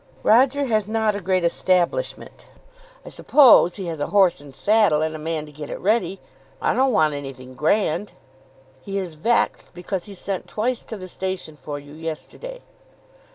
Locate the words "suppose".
3.09-3.75